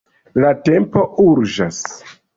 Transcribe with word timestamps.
La 0.43 0.53
tempo 0.69 1.03
urĝas. 1.27 1.83